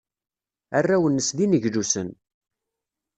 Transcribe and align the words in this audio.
Arraw-nnes 0.77 1.29
d 1.37 1.37
ineglusen. 1.45 2.09